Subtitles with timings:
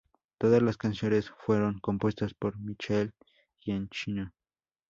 [0.39, 3.13] Todas las canciones fueron compuestas por Michael
[3.59, 4.33] Giacchino.